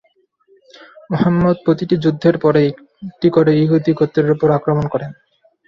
মুহাম্মাদ 1.11 1.57
প্রতিটি 1.65 1.95
যুদ্ধের 2.03 2.35
পরে 2.37 2.61
একটি 3.03 3.27
করে 3.29 3.51
ইহুদি 3.63 3.91
গোত্রের 3.99 4.35
উপর 4.35 4.47
আক্রমণ 4.51 4.85
করেন। 4.93 5.11